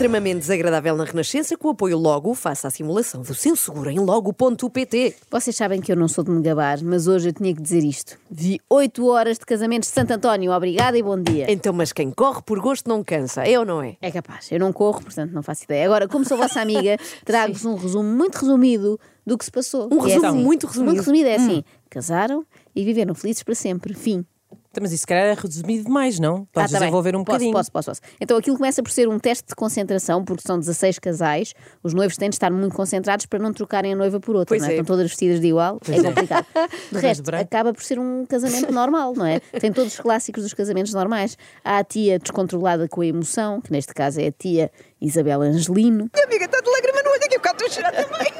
[0.00, 3.98] Extremamente desagradável na Renascença, com o apoio Logo, faça a simulação do seu seguro em
[3.98, 5.14] logo.pt.
[5.30, 7.84] Vocês sabem que eu não sou de me gabar, mas hoje eu tinha que dizer
[7.84, 8.16] isto.
[8.30, 10.52] Vi 8 horas de casamentos de Santo António.
[10.52, 11.52] Obrigada e bom dia.
[11.52, 13.98] Então, mas quem corre por gosto não cansa, é ou não é?
[14.00, 14.50] É capaz.
[14.50, 15.84] Eu não corro, portanto não faço ideia.
[15.84, 19.86] Agora, como sou vossa amiga, trago-vos um resumo muito resumido do que se passou.
[19.92, 20.94] Um E é resumo assim, muito resumido.
[20.94, 22.42] Muito resumido é assim: casaram
[22.74, 23.92] e viveram felizes para sempre.
[23.92, 24.24] Fim.
[24.70, 26.44] Então, Mas isso, se calhar, é resumido demais, não?
[26.52, 26.86] Podes tá bem.
[26.86, 27.52] desenvolver um posso, bocadinho.
[27.52, 28.00] Posso, posso, posso.
[28.20, 31.54] Então aquilo começa por ser um teste de concentração, porque são 16 casais.
[31.82, 34.62] Os noivos têm de estar muito concentrados para não trocarem a noiva por outra, Pois
[34.62, 34.72] não é?
[34.72, 34.74] é.
[34.76, 35.80] Estão todas vestidas de igual.
[35.88, 36.46] é complicado.
[36.54, 37.44] De Todas resto, de branco.
[37.44, 39.40] acaba por ser um casamento normal, não é?
[39.40, 41.36] Tem todos os clássicos dos casamentos normais.
[41.64, 46.08] Há a tia descontrolada com a emoção, que neste caso é a tia Isabel Angelino.
[46.14, 48.32] Minha amiga está de lágrima no olho aqui, o bocado estou a chorar também.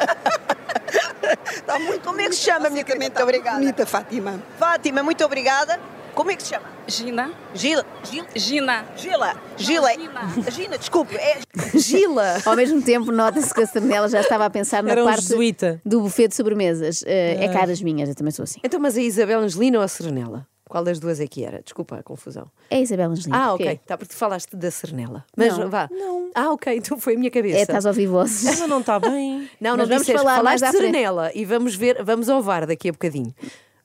[1.48, 2.00] Está muito.
[2.02, 3.04] Como é que se chama, minha querida?
[3.04, 3.58] Muito obrigada.
[3.58, 4.40] Bonita Fátima.
[4.58, 5.78] Fátima, muito obrigada.
[6.20, 6.66] Como é que se chama?
[6.86, 7.32] Gina.
[7.54, 7.82] Gila.
[8.04, 8.26] Gila.
[8.36, 8.84] Gina.
[8.94, 9.36] Gila.
[9.56, 9.92] Gila.
[9.94, 10.50] Gina.
[10.50, 11.16] Gina, desculpe.
[11.16, 11.38] É...
[11.74, 12.42] Gila!
[12.44, 15.22] Ao mesmo tempo, nota-se que a Sarnela já estava a pensar na Era um parte
[15.22, 15.80] jesuíta.
[15.82, 17.02] do buffet de sobremesas.
[17.06, 18.60] Eh, é caras minhas, eu também sou assim.
[18.62, 20.46] Então, mas a Isabel Angelina ou a Serenela?
[20.68, 21.62] Qual das duas é que era?
[21.62, 22.50] Desculpa a confusão.
[22.68, 23.34] É a Isabel Angelino.
[23.34, 23.80] Ah, ok.
[23.86, 25.24] Tá, porque falaste da Serenela.
[25.34, 25.70] Mas Não.
[25.70, 25.88] vá.
[25.90, 26.30] Não.
[26.34, 26.76] Ah, ok.
[26.76, 27.60] Então foi a minha cabeça.
[27.60, 28.44] É, estás a ouvir vozes.
[28.58, 29.48] Ela não está bem.
[29.58, 30.92] Não, não vamos disseste, falar mais falaste de frente.
[30.92, 33.34] Serenela e vamos ver, vamos ao VAR daqui a bocadinho.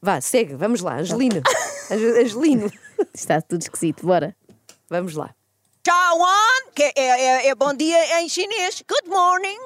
[0.01, 1.41] Vá, segue, vamos lá, Angelino.
[1.91, 2.71] Ange- Angelino.
[3.13, 4.35] Está tudo esquisito, bora.
[4.89, 5.33] Vamos lá.
[5.85, 8.83] Chawan, que é, é, é bom dia em chinês.
[8.87, 9.57] Good morning.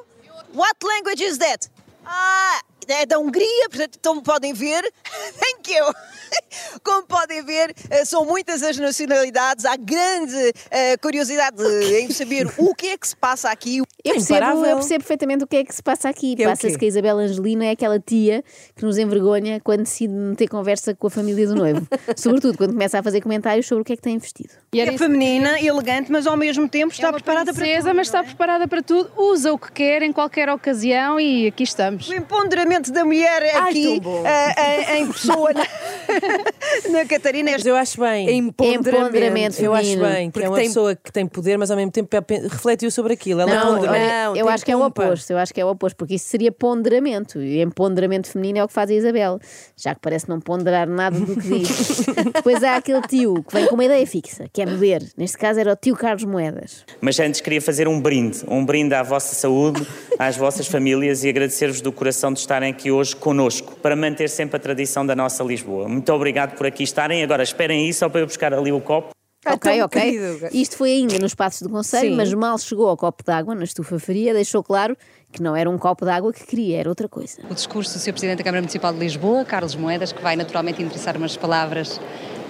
[0.54, 1.70] What language is that?
[2.06, 2.62] Ah,
[2.92, 4.82] é da Hungria, portanto, como podem ver,
[5.40, 5.86] thank you.
[6.84, 11.62] Como podem ver, eh, são muitas as nacionalidades, há grande eh, curiosidade
[12.00, 13.80] em saber o que é que se passa aqui.
[14.04, 16.36] Eu percebo, eu percebo perfeitamente o que é que se passa aqui.
[16.36, 18.44] Que é Passa-se que a Isabel Angelino é aquela tia
[18.76, 21.86] que nos envergonha quando decide meter conversa com a família do noivo.
[22.16, 24.54] Sobretudo quando começa a fazer comentários sobre o que é que tem vestido.
[24.74, 27.90] E era É feminina, elegante, mas ao mesmo tempo É está uma preparada para princesa,
[27.90, 28.24] tudo, mas está é?
[28.24, 29.12] preparada para tudo.
[29.18, 32.08] Usa o que quer em qualquer ocasião e aqui estamos.
[32.08, 35.64] O empoderamento da mulher aqui eh, em, em pessoa na,
[36.92, 37.52] na Catarina.
[37.52, 38.38] Mas eu acho bem.
[38.38, 40.08] Empoderamento Eu acho feminino.
[40.10, 42.20] bem que é Porque uma tem- pessoa que tem poder, mas ao mesmo tempo é
[42.48, 43.42] refletiu sobre aquilo.
[43.42, 45.32] Ela Não, Não, eu acho que é o oposto.
[45.32, 47.42] Eu acho que é o oposto, porque isso seria ponderamento.
[47.42, 49.40] E empoderamento feminino é o que faz a Isabel,
[49.76, 52.06] já que parece não ponderar nada do que diz.
[52.34, 55.04] Depois há aquele tio que vem com uma ideia fixa, que é beber.
[55.18, 56.86] Neste caso era o tio Carlos Moedas.
[57.02, 59.86] Mas antes queria fazer um brinde, um brinde à vossa saúde,
[60.20, 64.58] às vossas famílias e agradecer-vos do coração de estarem aqui hoje conosco, para manter sempre
[64.58, 65.88] a tradição da nossa Lisboa.
[65.88, 67.24] Muito obrigado por aqui estarem.
[67.24, 69.12] Agora esperem aí só para eu buscar ali o copo.
[69.46, 70.02] Ah, ok, ok.
[70.02, 70.50] querido.
[70.52, 72.18] Isto foi ainda nos passos do Conselho, Sim.
[72.18, 74.98] mas mal chegou ao copo d'água, na estufa fria, deixou claro
[75.32, 77.42] que não era um copo d'água que queria, era outra coisa.
[77.50, 78.12] O discurso do Sr.
[78.12, 82.02] Presidente da Câmara Municipal de Lisboa, Carlos Moedas, que vai naturalmente interessar umas palavras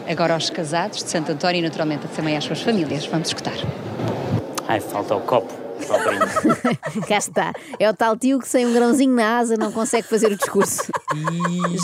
[0.07, 3.05] agora aos casados de Santo António e naturalmente também às suas famílias.
[3.05, 3.53] Vamos escutar.
[4.67, 5.68] Ai, falta o copo.
[7.07, 7.53] Cá está.
[7.79, 10.83] É o tal tio que sem um grãozinho na asa não consegue fazer o discurso.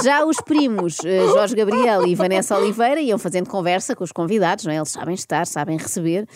[0.04, 4.66] Já os primos eh, Jorge Gabriel e Vanessa Oliveira iam fazendo conversa com os convidados,
[4.66, 4.78] não é?
[4.78, 6.28] Eles sabem estar, sabem receber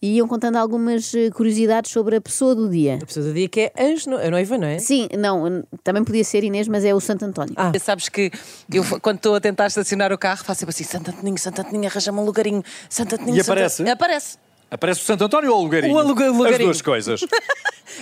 [0.00, 2.98] e iam contando algumas eh, curiosidades sobre a pessoa do dia.
[3.02, 4.78] A pessoa do dia que é anjo, a noiva, não é?
[4.78, 7.54] Sim, não, também podia ser Inês, mas é o Santo António.
[7.56, 7.72] Ah.
[7.80, 8.30] Sabes que
[8.72, 11.86] eu, quando estou a tentar estacionar o carro, faço sempre assim: Santo Antoninho, Santo Antoninho,
[11.86, 12.62] arranja-me um lugarinho.
[12.88, 13.82] Santo Antoninho, E Santo aparece?
[13.82, 14.47] Antoninho." Aparece.
[14.70, 15.94] Aparece o Santo António ou o lugarinho?
[15.94, 16.64] O aluga- As lugarinho.
[16.64, 17.20] duas coisas.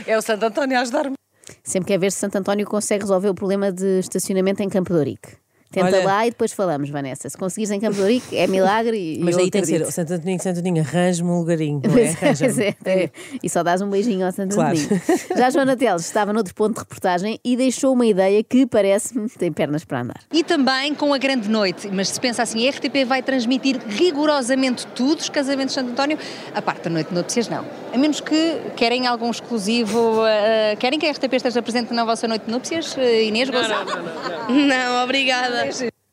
[0.07, 1.15] É o Santo António a ajudar-me.
[1.65, 4.99] Sempre quer ver se Santo António consegue resolver o problema de estacionamento em Campo de
[4.99, 5.29] Ourique.
[5.77, 7.29] Tenta Olha- lá e depois falamos, Vanessa.
[7.29, 9.83] Se conseguires em Campo de Ourique, é milagre e Mas eu aí tem que ser
[9.83, 11.83] o Santo Antoninho, Santo Antoninho, arranja-me um lugarinho.
[11.87, 12.03] Não é?
[12.05, 12.65] É, pois Arranja-me.
[12.65, 13.13] é, tem-
[13.43, 14.77] E só dás um beijinho ao Santo Claro.
[14.79, 15.03] António.
[15.37, 19.29] Já a Joana Teles estava noutro ponto de reportagem e deixou uma ideia que parece-me
[19.29, 20.21] tem pernas para andar.
[20.33, 24.87] E também com a grande noite, mas se pensa assim, a RTP vai transmitir rigorosamente
[24.95, 26.19] tudo os casamentos de Santo António,
[26.55, 27.65] a parte da noite de núpcias não.
[27.93, 32.27] A menos que querem algum exclusivo, eh, querem que a RTP esteja presente na vossa
[32.27, 33.95] noite de núpcias, eh, Inês Gonçalves?
[34.49, 35.66] Não, obrigada.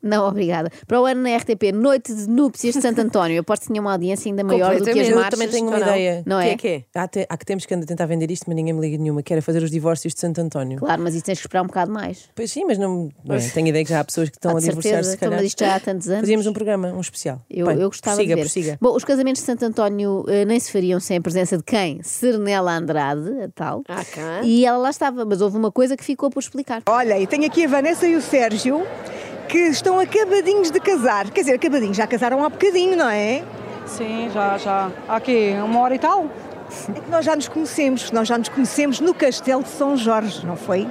[0.06, 0.70] Não, obrigada.
[0.86, 3.36] Para o ano na RTP, Noite de Núpcias de Santo António.
[3.36, 5.30] Eu aposto que tinha uma audiência ainda maior do que as Eu marchas.
[5.30, 5.86] também tenho uma não?
[5.88, 6.22] ideia.
[6.26, 6.50] Não que é?
[6.50, 6.84] é que é?
[7.00, 8.98] Há, te- há que temos que andar a tentar vender isto, mas ninguém me liga
[8.98, 10.78] nenhuma, que era fazer os divórcios de Santo António.
[10.78, 12.28] Claro, mas isso tens que esperar um bocado mais.
[12.34, 13.48] Pois sim, mas não, não é.
[13.48, 15.74] tenho ideia que já há pessoas que estão Há a divorciar-se, Então, mas isto já
[15.74, 16.20] há tantos anos.
[16.20, 17.40] Fazíamos um programa, um especial.
[17.48, 18.46] Eu, Bem, eu gostava prossiga, de ver.
[18.46, 18.78] prossiga.
[18.82, 22.02] Bom, os casamentos de Santo António eh, nem se fariam sem a presença de quem?
[22.02, 23.82] Sernela Andrade, a tal.
[23.88, 24.42] Ah, cá.
[24.44, 26.82] E ela lá estava, mas houve uma coisa que ficou por explicar.
[26.84, 28.82] Olha, e tenho aqui a Vanessa e o Sérgio
[29.48, 31.30] que estão acabadinhos de casar.
[31.30, 33.42] Quer dizer, acabadinhos, já casaram há bocadinho, não é?
[33.86, 34.90] Sim, já, já.
[35.08, 35.54] Há quê?
[35.64, 36.26] Uma hora e tal?
[36.88, 40.44] É que nós já nos conhecemos, nós já nos conhecemos no Castelo de São Jorge,
[40.46, 40.88] não foi?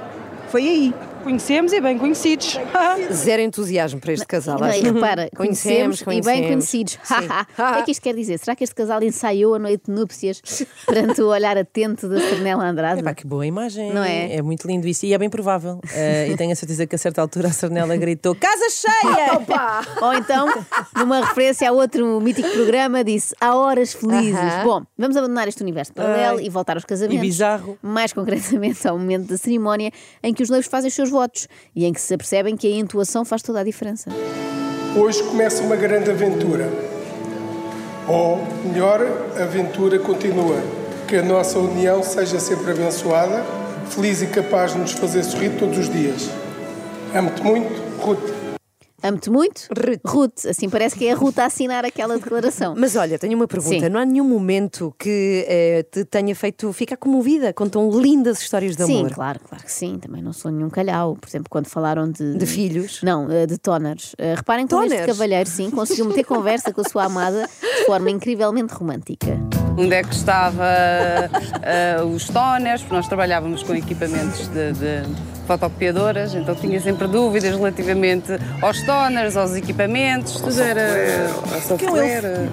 [0.48, 0.94] Foi aí.
[1.24, 2.58] Conhecemos e bem conhecidos.
[3.10, 4.60] Zero entusiasmo para este casal.
[4.60, 4.82] Não, acho.
[4.82, 6.46] repara, conhecemos, e bem conhecemos.
[6.48, 6.98] conhecidos.
[7.78, 8.38] é que isto quer dizer?
[8.38, 10.42] Será que este casal ensaiou a noite de núpcias
[10.84, 13.00] perante o olhar atento da Sernela Andrade?
[13.00, 13.90] Epá, que boa imagem.
[13.90, 14.34] Não é?
[14.34, 15.80] É muito lindo isso e é bem provável.
[15.94, 19.40] Eh, e tenho a certeza que a certa altura a Sarnela gritou: Casa cheia!
[20.02, 20.46] Ou então,
[20.94, 24.34] numa referência a outro mítico programa, disse Há horas felizes.
[24.34, 24.64] Aham.
[24.64, 26.44] Bom, vamos abandonar este universo paralelo Ai.
[26.44, 27.24] e voltar aos casamentos.
[27.24, 27.78] E bizarro.
[27.80, 29.90] Mais concretamente ao momento da cerimónia
[30.22, 32.76] em que os noivos fazem os seus votos e em que se apercebem que a
[32.76, 34.10] intuação faz toda a diferença.
[34.96, 36.68] Hoje começa uma grande aventura.
[38.06, 39.00] Ou, melhor,
[39.38, 40.62] a aventura continua.
[41.08, 43.44] Que a nossa união seja sempre abençoada,
[43.88, 46.28] feliz e capaz de nos fazer sorrir todos os dias.
[47.14, 48.43] Amo-te muito, Ruth.
[49.04, 49.68] Amo-te muito?
[50.02, 50.46] Ruth.
[50.48, 52.74] Assim parece que é a Ruth a assinar aquela declaração.
[52.78, 53.78] Mas olha, tenho uma pergunta.
[53.80, 53.88] Sim.
[53.90, 58.74] Não há nenhum momento que eh, te tenha feito ficar comovida com tão lindas histórias
[58.74, 59.12] de Sim, amor?
[59.12, 59.98] claro, claro que sim.
[59.98, 61.16] Também não sou nenhum calhau.
[61.20, 62.34] Por exemplo, quando falaram de.
[62.34, 63.00] De filhos?
[63.02, 64.14] Não, eh, de toners.
[64.16, 68.10] Eh, Reparem como este cavalheiro, sim, conseguiu meter conversa com a sua amada de forma
[68.10, 69.38] incrivelmente romântica.
[69.76, 70.64] Onde é que estava
[71.62, 75.02] eh, os toners, porque nós trabalhávamos com equipamentos de, de
[75.46, 78.32] fotocopiadoras, então tinha sempre dúvidas relativamente
[78.62, 81.28] aos toners, aos equipamentos, tudo era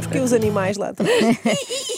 [0.01, 0.93] Porque, os animais lá.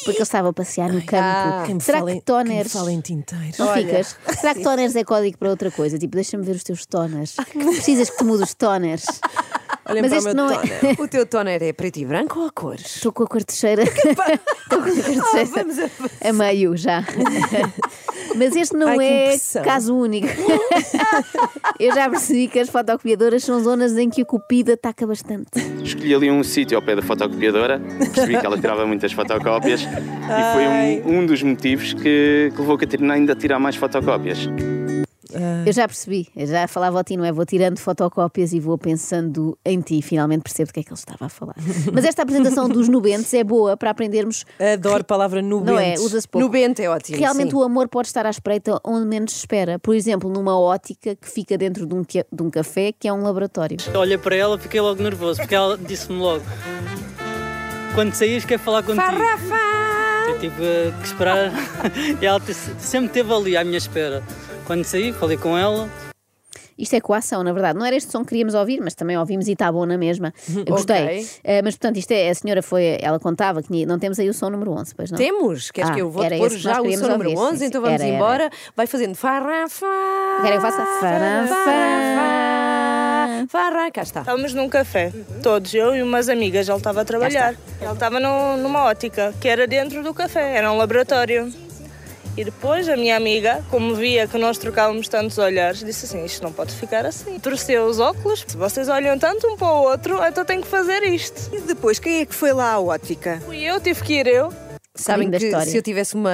[0.04, 1.66] Porque ele estava a passear no campo.
[1.66, 2.50] Quem me Será fala que toners.
[2.50, 3.58] quem me fala em tinteiros.
[3.58, 3.88] Não Olha.
[3.88, 4.18] ficas?
[4.40, 5.98] Será que toners é código para outra coisa?
[5.98, 7.36] Tipo, deixa-me ver os teus toners.
[7.54, 9.06] Precisas que te mude os toners.
[9.94, 11.00] Olhem Mas para este o meu não é- toner.
[11.02, 12.96] O teu toner é preto e branco ou a cores?
[12.98, 13.84] Estou com a quartecheira.
[13.88, 15.46] Estou com a quartecheira.
[15.46, 17.04] vamos a- a meio já.
[18.36, 19.64] Mas este não Ai, que é impressão.
[19.64, 20.28] caso único.
[21.80, 25.50] Eu já percebi que as fotocopiadoras são zonas em que a cupida ataca bastante.
[25.84, 27.80] Escolhi ali um sítio ao pé da fotocopiadora,
[28.14, 32.76] percebi que ela tirava muitas fotocópias e foi um, um dos motivos que, que levou
[32.76, 34.48] a Catarina ainda a tirar mais fotocópias.
[35.66, 37.32] Eu já percebi, eu já falava a ti, não é?
[37.32, 40.02] Vou tirando fotocópias e vou pensando em ti.
[40.02, 41.56] Finalmente percebo do que é que ele estava a falar.
[41.92, 44.46] Mas esta apresentação dos nubentes é boa para aprendermos.
[44.74, 45.74] Adoro a palavra nubentes.
[45.74, 45.94] Não é?
[45.96, 46.46] Usa-se pouco.
[46.46, 47.18] Nubente é ótimo.
[47.18, 47.56] Realmente sim.
[47.58, 49.78] o amor pode estar à espreita onde menos se espera.
[49.80, 53.14] Por exemplo, numa ótica que fica dentro de um, que- de um café que é
[53.14, 53.78] um laboratório.
[53.96, 56.44] Olhei para ela fiquei logo nervoso, porque ela disse-me logo:
[57.96, 59.02] Quando saís, quer falar contigo.
[60.30, 60.56] Eu tive
[61.00, 61.52] que esperar.
[62.22, 62.42] e ela
[62.80, 64.24] sempre esteve ali à minha espera.
[64.66, 65.90] Quando saí, falei com ela.
[66.78, 67.78] Isto é coação, na verdade.
[67.78, 70.34] Não era este som que queríamos ouvir, mas também ouvimos e está bom na mesma.
[70.56, 71.04] Eu Gostei.
[71.20, 71.28] Ok.
[71.44, 74.34] Eh, mas, portanto, isto é, a senhora foi, ela contava que não temos aí o
[74.34, 75.18] som número 11, pois não?
[75.18, 77.66] Temos, queres Ah, que eu vou era pôr já o som número ouvir, 11, sim,
[77.66, 78.16] então vamos Era, era.
[78.16, 78.50] embora.
[78.76, 80.42] Vai fazendo farra, farra.
[80.42, 80.86] Querem que eu faça?
[81.00, 81.46] Fará.
[83.50, 84.22] Farra, cá está.
[84.22, 85.12] Estávamos num café,
[85.44, 86.68] todos, eu e umas amigas.
[86.68, 87.56] Ele estava a trabalhar.
[87.82, 91.54] Ele estava numa ótica, que era dentro do café, era um laboratório.
[92.36, 96.42] E depois a minha amiga, como via que nós trocávamos tantos olhares, disse assim: Isto
[96.44, 97.38] não pode ficar assim.
[97.40, 98.44] Torceu os óculos.
[98.48, 101.54] Se vocês olham tanto um para o outro, então tenho que fazer isto.
[101.56, 103.40] E depois, quem é que foi lá à ótica?
[103.46, 104.52] Fui eu, tive que ir eu.
[104.96, 105.66] Sabem da que história.
[105.70, 106.32] se eu tivesse uma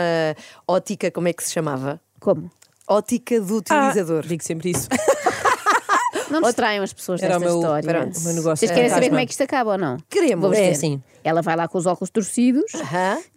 [0.68, 2.00] ótica, como é que se chamava?
[2.20, 2.50] Como?
[2.88, 4.26] Ótica do utilizador.
[4.26, 4.88] Digo sempre isso.
[6.30, 7.90] Não distraiam as pessoas Era desta o meu- história.
[7.90, 9.10] pronto, o meu negócio Vocês querem saber fantasma.
[9.10, 9.98] como é que isto acaba ou não?
[10.10, 10.42] Queremos.
[10.42, 10.74] Vou-vos É dizer.
[10.78, 11.04] assim.
[11.24, 12.72] Ela vai lá com os óculos torcidos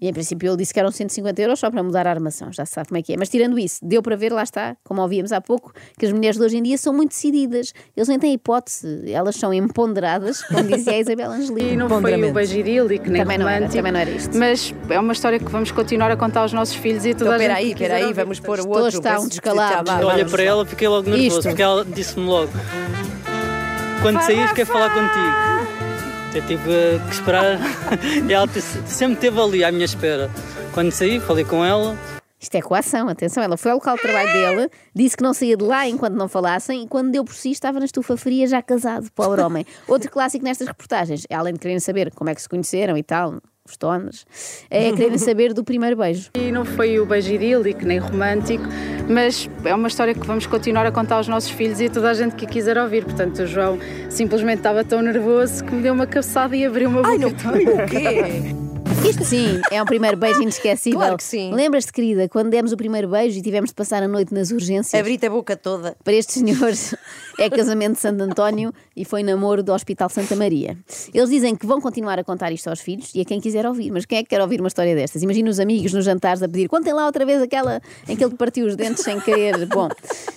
[0.01, 2.53] e, em princípio, ele disse que eram 150 euros só para mudar a armação.
[2.53, 3.17] Já se sabe como é que é.
[3.17, 6.37] Mas, tirando isso, deu para ver, lá está, como ouvíamos há pouco, que as mulheres
[6.39, 7.73] de hoje em dia são muito decididas.
[7.97, 9.11] Eles nem têm hipótese.
[9.13, 11.63] Elas são empoderadas, como dizia a Isabel Angelina.
[11.73, 14.37] E não foi o beijiril e que nem Também não era, também não era isto.
[14.37, 17.35] Mas é uma história que vamos continuar a contar aos nossos filhos e toda Então,
[17.35, 18.99] a gente aí, espera aí, vamos pôr o Todos outro.
[18.99, 19.93] estão peço descalados.
[19.93, 20.33] Olhei vamos.
[20.33, 21.49] para ela, fiquei logo nervoso, Isto.
[21.49, 22.51] porque ela disse-me logo:
[24.03, 25.62] Quando saís, quer falar contigo.
[26.35, 27.59] Eu tive que esperar.
[28.29, 28.49] e ela
[28.87, 30.31] sempre esteve ali à minha espera.
[30.73, 31.97] Quando saí, falei com ela.
[32.41, 33.43] Isto é coação, atenção.
[33.43, 36.29] Ela foi ao local de trabalho dele, disse que não saía de lá enquanto não
[36.29, 39.65] falassem e quando deu por si estava na estufa fria já casado, pobre homem.
[39.87, 43.41] Outro clássico nestas reportagens, além de quererem saber como é que se conheceram e tal,
[43.65, 44.27] os tones,
[44.71, 46.31] é quererem saber do primeiro beijo.
[46.35, 48.65] E não foi o beijo idílico nem romântico,
[49.09, 52.11] mas é uma história que vamos continuar a contar aos nossos filhos e a toda
[52.11, 53.05] a gente que quiser ouvir.
[53.05, 53.79] Portanto, o João
[54.09, 57.11] simplesmente estava tão nervoso que me deu uma cabeçada e abriu uma boca.
[57.11, 58.55] Ai, não, o quê?
[59.09, 60.99] Isto sim é um primeiro beijo inesquecível.
[61.01, 61.53] Claro que sim.
[61.53, 64.95] Lembras-te, querida, quando demos o primeiro beijo e tivemos de passar a noite nas urgências?
[64.95, 65.97] Abri-te a boca toda.
[66.05, 66.95] Para estes senhores
[67.39, 70.77] é casamento de Santo António e foi namoro do Hospital Santa Maria.
[71.13, 73.91] Eles dizem que vão continuar a contar isto aos filhos e a quem quiser ouvir.
[73.91, 75.23] Mas quem é que quer ouvir uma história destas?
[75.23, 78.35] Imagina os amigos nos jantares a pedir contem lá outra vez aquela em que ele
[78.35, 79.67] partiu os dentes sem querer.
[79.67, 79.89] Bom,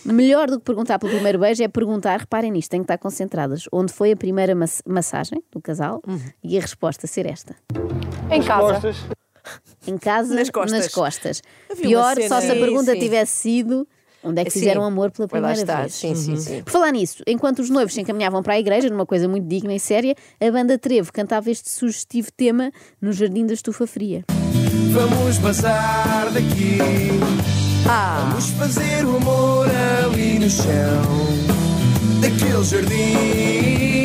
[0.05, 3.63] melhor do que perguntar pelo primeiro beijo é perguntar, reparem nisto, têm que estar concentradas,
[3.71, 6.01] onde foi a primeira mas- massagem do casal
[6.43, 7.55] e a resposta ser esta.
[8.31, 8.81] Em casa.
[9.87, 10.71] Em casa, Nas costas.
[10.71, 11.41] nas costas.
[11.79, 12.99] Pior cena- só se a Sim, pergunta sim.
[12.99, 13.87] tivesse sido
[14.25, 14.59] onde é que Sim.
[14.59, 15.81] fizeram amor pela primeira está.
[15.81, 15.93] vez.
[15.93, 16.63] Sim, sim, sim.
[16.63, 19.73] Por falar nisso, enquanto os noivos se encaminhavam para a igreja, numa coisa muito digna
[19.73, 24.23] e séria, a banda Trevo cantava este sugestivo tema no Jardim da Estufa Fria.
[24.91, 26.77] Vamos passar daqui.
[27.85, 29.67] Vamos fazer o amor
[30.05, 31.45] ali no chão
[32.19, 34.04] daquele jardim.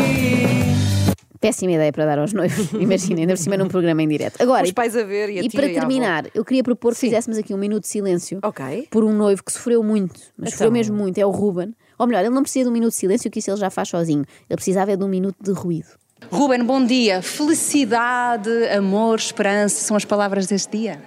[1.40, 4.40] Péssima ideia para dar aos noivos, imaginem, ainda por cima num programa em direto.
[4.42, 5.88] Agora, Os pais a ver e a e tia para e a avó.
[5.88, 8.88] terminar, eu queria propor que fizéssemos aqui um minuto de silêncio Ok.
[8.90, 10.50] por um noivo que sofreu muito, mas Então.
[10.52, 11.74] sofreu mesmo muito, é o Ruben.
[11.98, 13.88] Ou melhor, ele não precisa de um minuto de silêncio, que isso ele já faz
[13.88, 14.24] sozinho.
[14.48, 15.88] Ele precisava é de um minuto de ruído.
[16.30, 17.22] Ruben, bom dia.
[17.22, 21.00] Felicidade, amor, esperança são as palavras deste dia.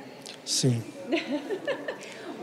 [0.46, 0.82] Sim.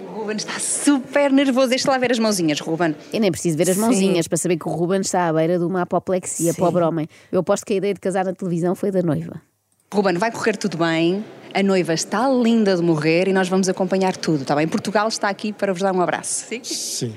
[0.09, 1.69] O Ruben está super nervoso.
[1.69, 2.95] Deixa lá ver as mãozinhas, Ruben.
[3.13, 3.81] Eu nem preciso ver as Sim.
[3.83, 6.61] mãozinhas para saber que o Ruben está à beira de uma apoplexia, Sim.
[6.61, 7.09] pobre homem.
[7.31, 9.41] Eu aposto que a ideia de casar na televisão foi da noiva.
[9.93, 11.25] Ruben, vai correr tudo bem.
[11.53, 14.69] A noiva está linda de morrer e nós vamos acompanhar tudo, está bem?
[14.69, 16.47] Portugal está aqui para vos dar um abraço.
[16.49, 16.61] Sim?
[16.63, 17.15] Sim.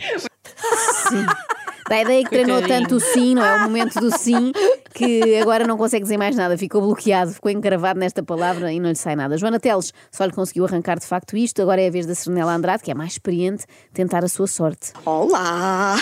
[1.89, 3.57] Dá a ideia que treinou tanto o sim, não é?
[3.57, 4.51] O momento do sim,
[4.93, 6.57] que agora não consegue dizer mais nada.
[6.57, 9.37] Ficou bloqueado, ficou encravado nesta palavra e não lhe sai nada.
[9.37, 11.61] Joana Teles só lhe conseguiu arrancar de facto isto.
[11.61, 14.93] Agora é a vez da Serenela Andrade, que é mais experiente, tentar a sua sorte.
[15.05, 15.97] Olá!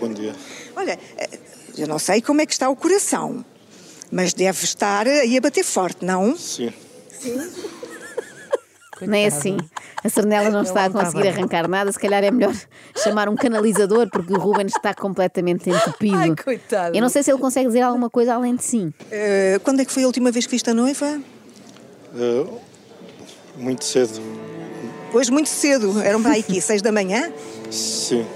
[0.00, 0.34] Bom dia.
[0.74, 1.38] Olha, eh,
[1.76, 3.44] eu não sei como é que está o coração,
[4.10, 6.36] mas deve estar aí a bater forte, não?
[6.36, 6.72] Sim.
[9.02, 9.56] Nem é assim.
[10.02, 11.90] A Serenela não está a conseguir arrancar nada.
[11.90, 12.54] Se calhar é melhor
[13.02, 16.16] chamar um canalizador, porque o Ruben está completamente entupido.
[16.16, 16.96] Ai, coitado.
[16.96, 18.92] Eu não sei se ele consegue dizer alguma coisa além de sim.
[19.10, 21.20] Eh, quando é que foi a última vez que viste a noiva?
[22.16, 22.46] Eh,
[23.56, 24.20] muito cedo.
[25.12, 27.32] Hoje muito cedo, eram para aí aqui, seis da manhã.
[27.70, 28.26] Sim.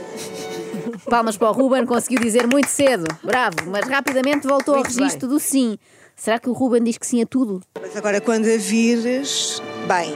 [1.09, 3.05] Palmas para o Ruben, conseguiu dizer muito cedo.
[3.23, 5.79] Bravo, mas rapidamente voltou ao Muito registro do sim.
[6.17, 7.63] Será que o Ruben diz que sim a tudo?
[7.81, 10.15] Mas agora quando a vires, bem,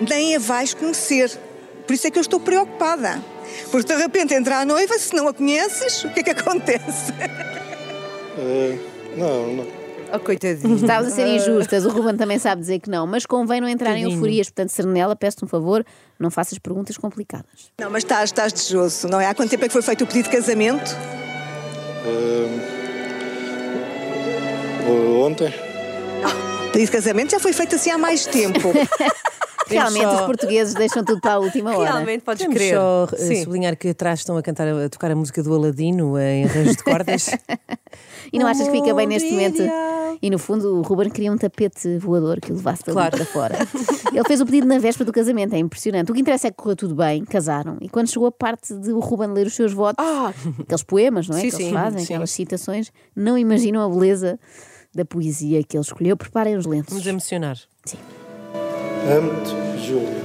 [0.00, 1.30] nem a vais conhecer.
[1.86, 3.22] Por isso é que eu estou preocupada.
[3.70, 7.12] Porque de repente entra a noiva, se não a conheces, o que é que acontece?
[8.38, 8.78] Eh,
[9.16, 9.66] não, não.
[10.12, 10.76] Oh, coitadinho.
[10.76, 13.90] Estavas a ser injustas, o Ruben também sabe dizer que não, mas convém não entrar
[13.90, 14.12] em Tadinho.
[14.12, 14.48] euforias.
[14.48, 15.84] Portanto, Serenela, peço-te um favor,
[16.18, 17.72] não faças perguntas complicadas.
[17.78, 19.26] Não, mas estás, estás desejoso, não é?
[19.26, 20.96] Há quanto tempo é que foi feito o pedido de casamento?
[22.06, 22.48] Eh,
[25.24, 25.52] ontem.
[26.68, 28.72] O pedido de casamento já foi feito assim há mais tempo.
[29.68, 31.92] Realmente, só- os portugueses deixam tudo para a última hora.
[32.04, 32.74] podes Podemos crer.
[32.74, 33.42] só eh, Sim.
[33.44, 36.84] sublinhar que atrás estão a cantar, a tocar a música do Aladino em arranjos de
[36.84, 37.30] cordas.
[38.30, 39.62] E não achas que fica bem neste momento?
[40.20, 43.16] E no fundo, o Ruben queria um tapete voador que o levasse Claro.
[43.16, 43.56] para fora.
[44.12, 46.10] Ele fez o pedido na véspera do casamento, é impressionante.
[46.10, 47.78] O que interessa é que correu tudo bem, casaram.
[47.80, 50.04] E quando chegou a parte de o Ruben ler os seus votos,
[50.60, 51.40] aqueles poemas, não é?
[51.40, 52.04] Sim, que eles sim, fazem, sim.
[52.12, 54.38] aquelas citações, não imaginam a beleza
[54.94, 56.14] da poesia que ele escolheu.
[56.16, 56.90] Preparem os lenços.
[56.90, 57.56] Vamos emocionar.
[57.86, 57.96] Sim.
[59.08, 60.18] Amo-te, Júlia.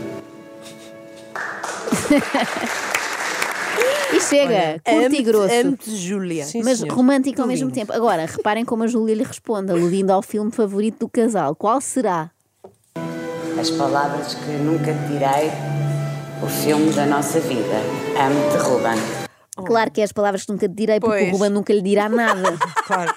[4.13, 5.53] E chega, curto e grosso.
[5.53, 6.45] Amo-te, Júlia.
[6.63, 7.93] mas romântico ao mesmo tempo.
[7.93, 11.55] Agora, reparem como a Júlia lhe responde, aludindo ao filme favorito do casal.
[11.55, 12.29] Qual será?
[13.59, 15.49] As palavras que nunca te direi,
[16.43, 17.77] o filme da nossa vida.
[18.19, 19.23] Amo-te, Ruben.
[19.65, 21.29] Claro que é as palavras que nunca te direi, porque Pois.
[21.29, 22.57] o Ruben nunca lhe dirá nada.
[22.85, 23.13] claro.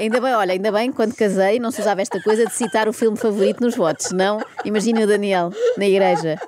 [0.00, 2.92] Ainda bem, olha, ainda bem, quando casei, não se usava esta coisa de citar o
[2.92, 4.06] filme favorito nos votos.
[4.06, 6.40] Senão, imagine o Daniel na igreja.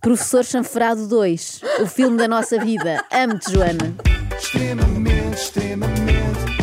[0.00, 3.04] Professor Chanfrado 2, o filme da nossa vida.
[3.10, 3.96] Amo-te, Joana.
[4.38, 6.57] Extremamente, extremamente.